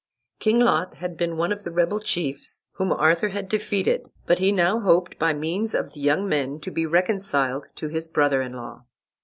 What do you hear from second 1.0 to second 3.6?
been one of the rebel chiefs whom Arthur had